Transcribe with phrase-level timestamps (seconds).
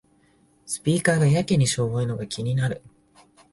[0.65, 2.81] スピーカーがやけにしょぼいのが気になる